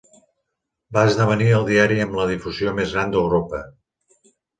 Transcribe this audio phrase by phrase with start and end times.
[0.95, 3.61] Va esdevenir el diari amb la difusió més gran d'Europa.